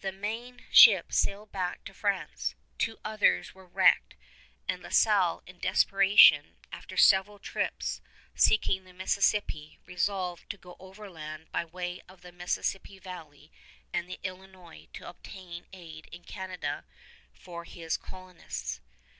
The 0.00 0.12
main 0.12 0.64
ship 0.72 1.12
sailed 1.12 1.52
back 1.52 1.84
to 1.84 1.92
France. 1.92 2.54
Two 2.78 2.98
others 3.04 3.52
were 3.54 3.66
wrecked, 3.66 4.14
and 4.66 4.82
La 4.82 4.88
Salle 4.88 5.42
in 5.46 5.58
desperation, 5.58 6.56
after 6.72 6.96
several 6.96 7.38
trips 7.38 8.00
seeking 8.34 8.84
the 8.84 8.94
Mississippi, 8.94 9.78
resolved 9.84 10.48
to 10.48 10.56
go 10.56 10.74
overland 10.80 11.52
by 11.52 11.66
way 11.66 12.00
of 12.08 12.22
the 12.22 12.32
Mississippi 12.32 12.98
valley 12.98 13.52
and 13.92 14.08
the 14.08 14.18
Illinois 14.22 14.88
to 14.94 15.06
obtain 15.06 15.66
aid 15.74 16.08
in 16.10 16.24
Canada 16.24 16.86
for 17.34 17.64
his 17.64 17.98
colonists. 17.98 18.80